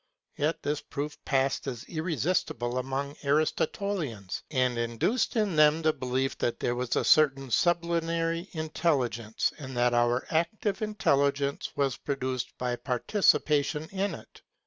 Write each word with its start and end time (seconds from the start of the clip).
Yet 0.35 0.63
this 0.63 0.81
proof 0.81 1.23
passed 1.25 1.67
as 1.67 1.83
irresistible 1.83 2.79
amongst 2.79 3.23
Aristotelians, 3.23 4.41
and 4.49 4.75
induced 4.75 5.35
in 5.35 5.55
them 5.55 5.83
the 5.83 5.93
belief 5.93 6.35
that 6.39 6.59
there 6.59 6.73
was 6.73 6.95
a 6.95 7.03
certain 7.03 7.51
sublunary 7.51 8.49
intelligence 8.53 9.53
and 9.59 9.77
that 9.77 9.93
our 9.93 10.25
active 10.31 10.81
intellect 10.81 11.71
was 11.75 11.97
produced 11.97 12.57
by 12.57 12.77
participation 12.77 13.87
in 13.89 14.15
it. 14.15 14.41